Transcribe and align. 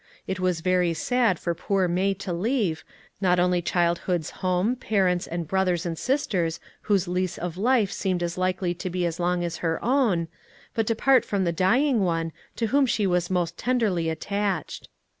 It 0.25 0.39
was 0.39 0.61
very 0.61 0.95
sad 0.95 1.37
for 1.37 1.53
poor 1.53 1.87
May 1.87 2.15
to 2.15 2.33
leave, 2.33 2.83
not 3.21 3.39
only 3.39 3.61
childhood's 3.61 4.31
home, 4.41 4.75
parents, 4.75 5.27
and 5.27 5.47
brothers 5.47 5.85
and 5.85 5.95
sisters 5.95 6.59
whose 6.89 7.07
lease 7.07 7.37
of 7.37 7.55
life 7.55 7.91
seemed 7.91 8.23
as 8.23 8.35
likely 8.35 8.73
to 8.73 8.89
be 8.89 9.07
long 9.19 9.43
as 9.43 9.57
her 9.57 9.77
own, 9.85 10.27
but 10.73 10.87
to 10.87 10.95
part 10.95 11.23
from 11.23 11.43
the 11.43 11.51
dying 11.51 11.99
one 11.99 12.31
to 12.55 12.65
whom 12.73 12.87
she 12.87 13.05
was 13.05 13.29
most 13.29 13.59
tenderly 13.59 14.09
attached. 14.09 14.89